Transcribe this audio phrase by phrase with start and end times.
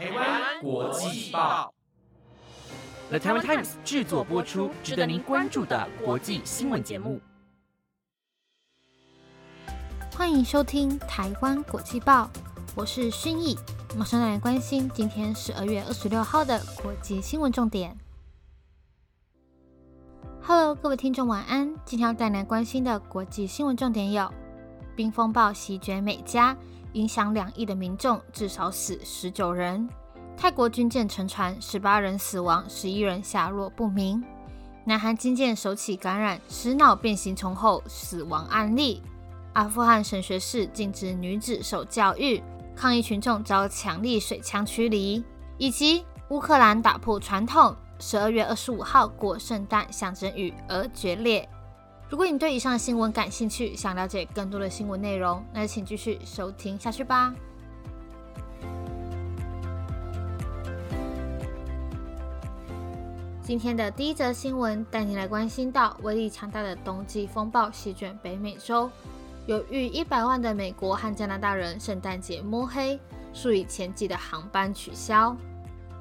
[0.00, 1.74] 台湾国际报
[3.10, 7.20] ，The Taiwan Times 制作播出，值得您关注的国际新闻节目。
[10.16, 12.30] 欢迎收听台湾国际报，
[12.74, 13.54] 我是薰逸，
[13.94, 17.94] 马上来关心今天十二月二十六号的国际新闻重点。
[20.40, 21.74] Hello，各位听众，晚安。
[21.84, 24.32] 今天要带来关心的国际新闻重点有：
[24.96, 26.56] 冰风暴席卷美加，
[26.92, 29.88] 影响两亿的民众，至少死十九人；
[30.36, 34.22] 泰国军舰沉船，十八人死亡，十一人下落不明；
[34.84, 39.00] 南韩军舰首起感染食脑变形虫后死亡案例；
[39.52, 42.42] 阿富汗神学士禁止女子受教育，
[42.74, 45.22] 抗议群众遭强力水枪驱离；
[45.58, 47.74] 以及乌克兰打破传统。
[48.02, 51.46] 十二月二十五号过圣诞，象征与俄决裂。
[52.10, 57.32] 如果你对以上的新闻感兴趣，想了解更多的新闻内容，那就请继续收听下去吧。
[63.40, 68.90] 今天的第一则新闻带你来关心到威力强大的冬季风暴席卷北美洲，
[69.46, 72.98] 有逾一百万的美国和加拿大人圣诞节摸黑，
[73.32, 75.36] 数以千计的航班取消。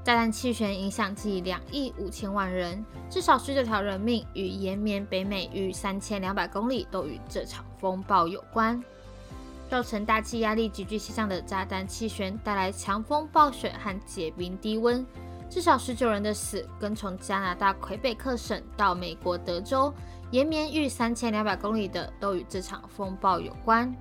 [0.04, 8.82] 炸弹气旋影响近两亿五千万人，至少十九条人命与延绵北美逾三千两百公里都与这场风暴有关。
[9.70, 15.06] 造成大气压力急剧下降的炸弹气旋带来强风暴雪和结冰低温，
[15.48, 19.94] 至少十九人的死，跟从加拿大魁北克省到美国德州
[20.32, 23.96] 延绵逾三千两百公里的都与这场风暴有关。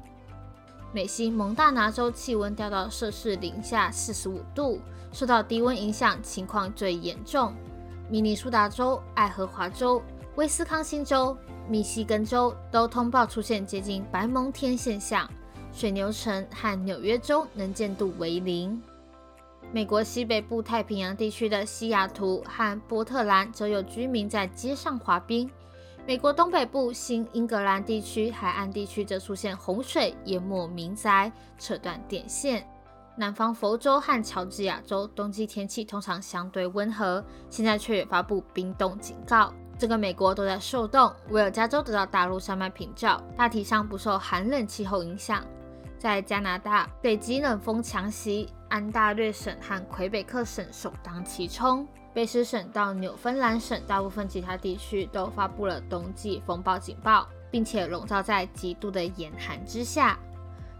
[0.92, 4.80] 美西蒙大拿州气温掉到摄氏零下四十五度。
[5.12, 7.54] 受到低温影响，情况最严重。
[8.10, 10.02] 明尼苏达州、爱荷华州、
[10.36, 11.36] 威斯康星州、
[11.68, 15.28] 密西根州都通报出现接近白蒙天现象。
[15.72, 18.80] 水牛城和纽约州能见度为零。
[19.70, 25.48] 美国西北部太平洋地区的西雅图和波特兰则有居民在街上滑冰。
[26.08, 32.66] 美国东北部新英格兰地区海岸地区则出现洪水，淹没民宅，扯断电线。
[33.14, 39.52] 南方佛州和乔治亚州冬季天气通常相对温和，现在却也发布冰冻警告。
[39.78, 45.44] 整个美国都在受冻，唯有加州得到大陆山脉屏障，大体上不受寒冷气候影响。
[45.98, 51.86] 在加拿大，北极冷风强袭，安大略省和魁北克省首当其冲。
[52.18, 60.18] 卑诗省到纽芬兰省大部分其他地区都发布了冬季风暴警报，并且笼罩在极度的严寒之下。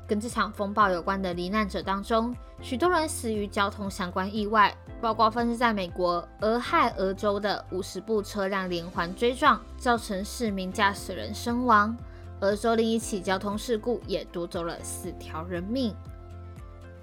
[0.04, 11.96] 跟这场风暴有关的罹难者当中，许多人死于交通相关意外，包括发生在美国俄亥俄州的五十部车辆连环追撞，造成四名驾驶人身亡。
[12.40, 15.94] 俄州另一起交通事故也夺走了四条人命。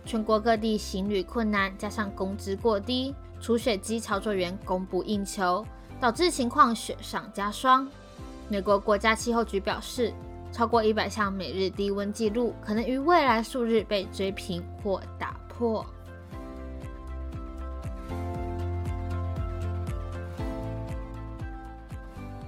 [0.03, 5.63] 全国各地行旅困难，加上工资过低，除雪机操作员供不应求，
[6.01, 7.87] 导致情况雪上加霜。
[8.49, 10.11] 美国国家气候局表示。
[10.51, 15.85] 超过一百项每日低温记录可能于未来数日被追平或打破。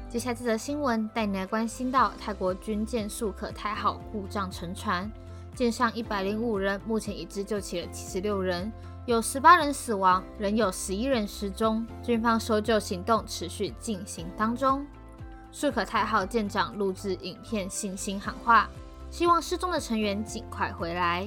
[0.09, 5.12] 接下来这则新闻带你来关心到泰国军舰素可泰号故障沉船，
[5.53, 8.72] 舰上一百零五人，目前已知救起了七十六人，
[9.07, 14.85] 有十八人死亡，仍有十一人失踪，军方搜救行动持续进行当中。
[15.50, 18.69] 素可泰号舰长录制影片，信心喊话，
[19.09, 21.25] 希望失踪的成员尽快回来。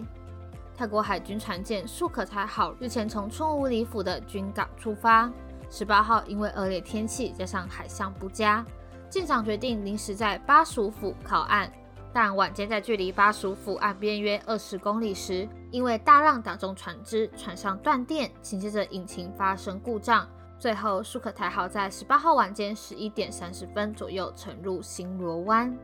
[0.77, 5.33] 泰国海军船舰素可泰号日前从春武里府的军港出发，
[5.71, 8.63] 十八号因为恶劣天气加上海象不佳，
[9.09, 11.73] 舰长决定临时在巴蜀府靠岸。
[12.13, 20.29] 但晚间在距离巴蜀府岸边约二十公里时，因为大浪打中船只，船上断电，紧接着引擎发生故障。
[20.59, 25.75] 最后，舒可泰号在十八号晚间十一点三十分左右沉入新罗湾。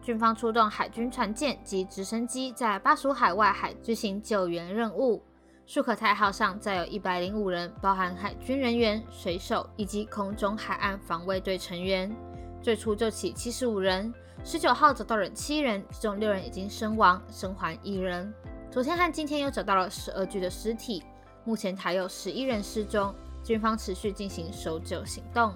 [0.00, 5.22] 军方出动海军船舰及直升机在巴蜀海外海执行救援任务。
[5.64, 12.14] 舒可泰号上载有一百零五人，包含海军人员、水手以及空中海岸防卫队成员。
[12.60, 14.12] 最初救起七十五人，
[14.44, 18.32] 十九号找到了七人，其中六人已经身亡，生还一人。
[18.72, 21.04] 昨天和今天又找到了十二具的尸体，
[21.44, 23.14] 目前还有十一人失踪。
[23.44, 25.52] 军方持续进行搜救行动。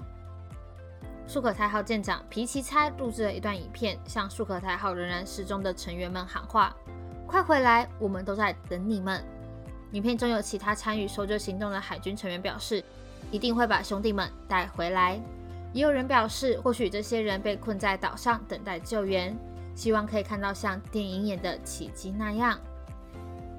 [1.26, 6.76] 舒可泰号舰长皮奇猜录制了一段影片，向舒可泰号仍然失踪的成员们喊话
[7.26, 9.24] ：“快回来，我们都在等你们。”
[9.92, 12.84] 影片中有其他参与搜救行动的海军成员表示
[13.32, 15.18] ：“一定会把兄弟们带回来。”
[15.72, 19.34] 也有人表示：“或许这些人被困在岛上等待救援，
[19.74, 22.60] 希望可以看到像电影演的奇迹那样。”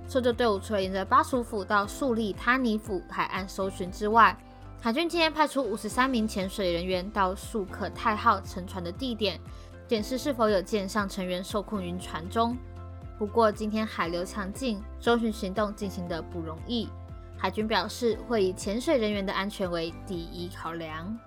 [0.07, 4.35] 搜救队伍除了沿着巴蜀府到素利他尼府海岸搜寻之外，
[4.79, 9.37] 海军今天派出五十三名潜水人员到素可泰号沉船的地点，
[9.85, 12.55] 检视是否有舰上成员受困于船中。
[13.17, 16.87] 不过，今天海流强劲，搜寻行动进行的不容易。
[17.35, 21.17] 海军表示，会以潜水人员的安全为第一考量。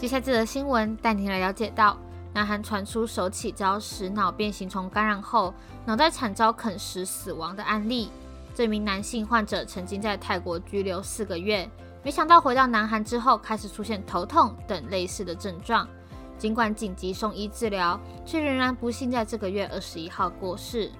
[0.00, 1.94] 接下来这则新闻带您来了解到，
[2.32, 5.52] 南韩传出手起遭食脑变形虫感染后，
[5.84, 8.08] 脑袋惨遭啃食死亡的案例。
[8.54, 11.68] 这名男性患者曾经在泰国拘留四个月，
[12.02, 15.86] 没想到回到南韩之后，开始出现头痛等类似的症状。
[16.38, 20.90] 尽管紧急送医治疗，却仍然不幸在这个月二十一号过世。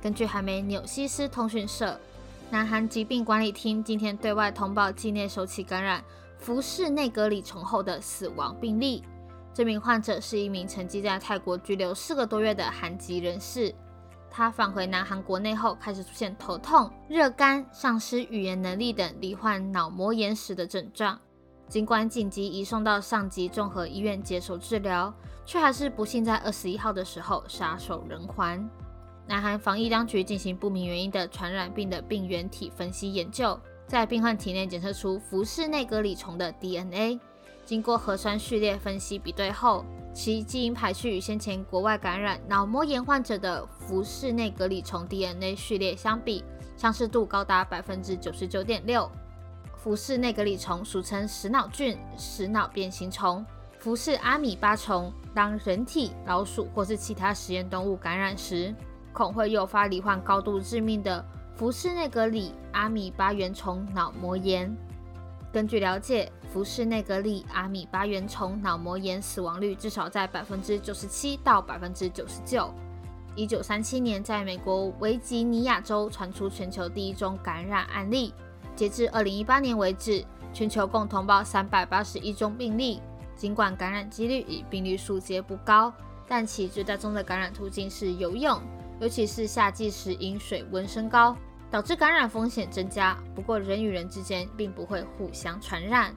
[0.00, 2.00] 根据韩媒纽西斯通讯社，
[2.48, 6.02] 南韩疾病管理厅今天对外通报境内首起感染。
[6.38, 9.02] 服侍内格里虫后的死亡病例。
[9.52, 13.74] 这名患者是一名曾经在泰国拘留四个多月的韩籍人士。
[14.30, 21.18] 他返回南韩国内后，开始出现头痛、热干、丧失语言能力等罹患脑膜炎时的症状。
[21.68, 25.12] 尽管紧急移送到上级综合医院接受治疗，
[25.46, 28.68] 却还是不幸在二十一号的时候撒手人寰。
[29.26, 33.58] 南韩防疫当局进行不明原因的传染病的病原体分析研究。
[33.86, 37.20] 在病患体内检测出福氏内格里虫的 DNA，
[37.64, 46.44] 经过核酸序列分析比对后，其基因排序与先前国外感染脑膜炎患者的福氏内格里虫 DNA 序列相比，
[46.76, 49.08] 相似度高达百分之九十九点六。
[49.76, 53.46] 福氏内格里虫俗称食脑菌、食脑变形虫、
[53.78, 55.12] 福氏阿米巴虫。
[55.32, 58.74] 当人体、老鼠或是其他实验动物感染时，
[59.12, 61.24] 恐会诱发罹患高度致命的。
[61.56, 64.76] 福氏内格里阿米巴原虫脑膜炎。
[65.50, 72.70] 根据了解，福氏内格里阿米巴原虫脑膜炎死亡率至少在百分之九十七到百分之九十九。
[73.34, 78.34] 一九三七年，在美国维吉尼亚州传出全球第一宗感染案例。
[78.74, 83.00] 截至二零一八年为止，全球共通报三百八十一宗病例。
[83.34, 85.90] 尽管感染几率与病例数皆不高，
[86.28, 88.60] 但其最大宗的感染途径是游泳，
[89.00, 91.34] 尤其是夏季时因水温升高。
[91.76, 96.10] 导致感染风险增加，不过人与人之间并不会互相传染。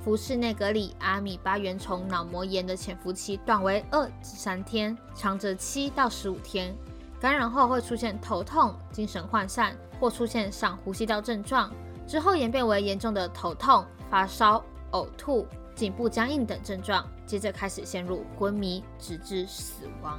[0.00, 6.74] 福氏内格里阿米巴原虫脑膜炎的潜伏期短为二至三天，长则七到十五天。
[7.20, 11.72] 感染后会出现头痛、精神涣散或出现上呼吸道症状，
[12.04, 14.60] 之后演变为严重的头痛、发烧、
[14.90, 15.46] 呕吐、
[15.76, 20.18] 颈部僵硬等症状，接着开始陷入昏迷，直至死亡。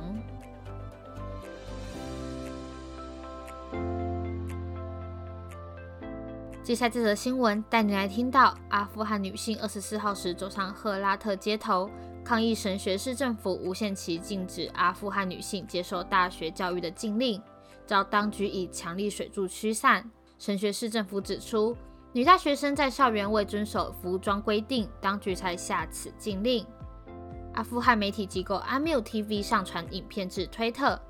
[6.69, 11.89] 接下来这则新闻带你来听到：阿富汗女性二十四号时走上赫拉特街头，
[12.23, 17.41] 抗议神学市政府无限期禁止阿富汗女性接受大学教育的禁令，
[17.87, 20.07] 遭当局以强力水柱驱散。
[20.37, 21.75] 神学市政府指出，
[22.13, 26.63] 女大学生在校园未遵守服装规定，当局才下此禁令。
[27.55, 31.01] 阿富汗媒体机构阿缪 TV 上传影片至推特，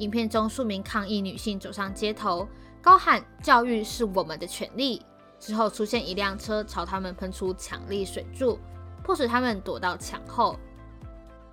[0.00, 2.48] 影片中数名抗议女性走上街头。
[2.84, 5.00] 高喊“教育是我们的权利”
[5.40, 8.58] 之后，出现一辆车朝他们喷出强力水柱，
[9.02, 10.58] 迫使他们躲到墙后。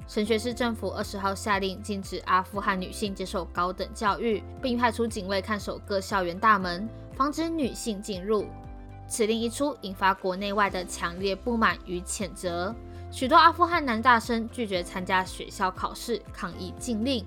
[0.10, 6.86] 神学市政府二十号下令禁止阿富汗女性接受高等教育，并派出警卫看守各校园大门，
[7.16, 8.46] 防止女性进入。
[9.08, 12.76] 此令一出，引发国内外的强烈不满与谴责。
[13.10, 17.26] 许多阿富汗男大生拒绝参加学校考试，抗议禁令。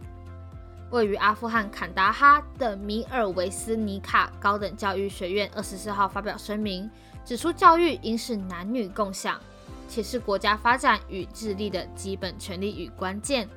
[0.94, 6.88] 位于阿富汗坎达哈的米尔维斯尼卡高等教育学院二十四号发表声明，
[7.24, 9.40] 指出教育应是男女共享，
[9.88, 13.48] 且是国家发展与智力的基本权利与关键。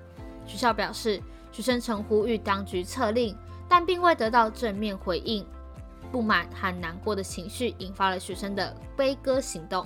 [0.47, 3.37] 学校表示，学生曾呼吁当局策令，
[3.69, 5.45] 但并未得到正面回应。
[6.11, 9.85] 不满和难过的情绪引发了学生的悲歌行动。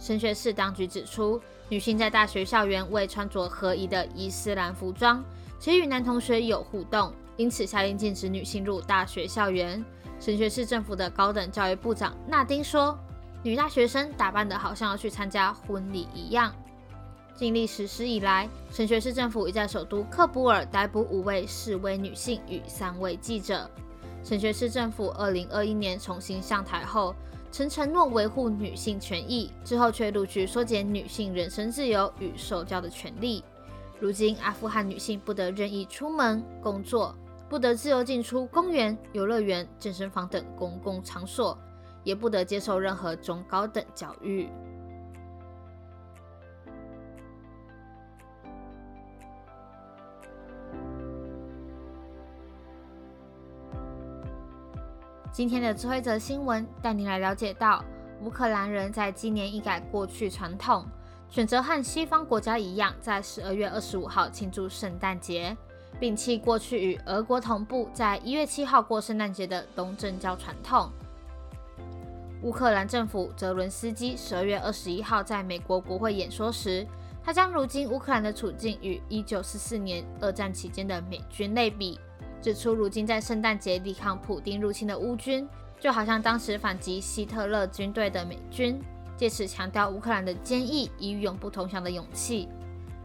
[0.00, 5.22] 神学士当局指出，女性在大学校园未穿着合宜的伊斯兰服装。
[5.60, 9.84] 且与男同学有互动，因此下令禁止女性入大学校园。
[10.18, 12.98] 神学市政府的高等教育部长纳丁说
[13.44, 16.50] ：“女大学生打扮得好像要去参加婚礼一样。”
[17.36, 23.70] 经历实施以来，神学市政府已在首都喀布尔逮捕五位示威女性与三位记者。
[24.24, 27.14] 神学市政府二零二一年重新上台后，
[27.50, 33.44] 曾承诺维护女性权益，之后却陆续缩减女性人身自由与受教的权利。
[34.00, 37.14] 如今，阿富汗女性不得任意出门工作，
[37.50, 41.56] 不得自由进出公园、游乐园、健身房等公共场所，
[42.02, 44.48] 也不得接受任何中高等教育。
[55.30, 57.84] 今天的这则新闻带您来了解到，
[58.22, 60.86] 乌克兰人在今年一改过去传统。
[61.30, 65.56] 选择和西方国家一样，在十二月二十五号庆祝圣诞节，
[66.00, 70.90] 摒弃过去与俄国同步在一月七号过圣诞节的东正教传统。
[72.42, 76.84] 乌克兰政府泽伦斯基十二月二十一号在美国国会演说时，
[77.22, 82.00] 他将如今乌克兰的处境与一九四四年二战期间的美军类比。
[82.42, 85.46] 指出，如今在圣诞节抵抗普丁入侵的乌军，
[85.78, 88.80] 就好像当时反击希特勒军队的美军，
[89.20, 92.48] 借此强调乌克兰的坚毅与永不投降的勇气。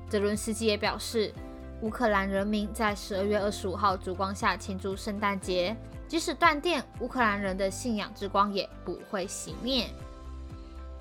[0.07, 1.33] 泽伦斯基也表示，
[1.81, 5.75] 乌克兰人民在十二月二十五号烛光下庆祝圣诞节，
[6.07, 9.89] 即使断电，乌克兰人的信仰之光也不会熄灭。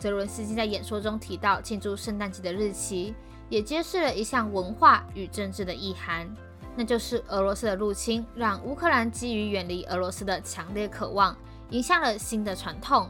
[0.00, 3.14] 泽伦斯基在演说中提到，庆祝圣诞节的日期，
[3.49, 6.28] 也揭示了一项文化与政治的意涵。
[6.75, 11.37] 那就是俄罗斯的入侵，让乌克兰基于远离俄罗斯的强烈渴望，
[11.71, 13.09] 影响了新的传统。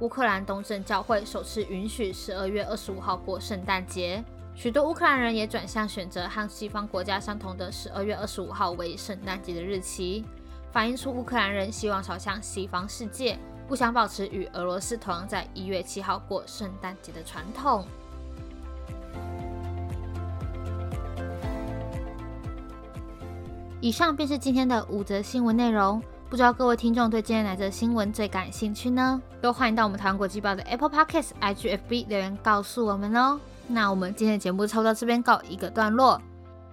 [0.00, 4.22] 乌克兰东正教会首次允许十二月二十五号过圣诞节，
[4.54, 10.24] 许多乌克兰人也转向选择和西方国家相同的十二月二十五号为圣诞节的日期，
[10.70, 13.36] 反映出乌克兰人希望朝向西方世界，
[13.66, 17.84] 不想保持与俄罗斯同样在一月七号过圣诞节的传统。
[23.80, 26.00] 以上便是今天的五则新闻内容。
[26.30, 29.20] 不知道各位听众对今天来的新闻最感兴趣呢？
[29.40, 33.40] 都欢迎到我们台湾国际报的 Apple Podcast、IGFB 留言告诉我们哦。
[33.66, 36.20] 那我们今天的节目就到这边告一个段落。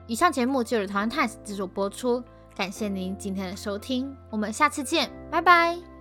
[0.08, 2.22] 以上节目就是台湾 Times 制作播出，
[2.54, 5.95] 感谢您今天的收听，我们下次见，拜拜。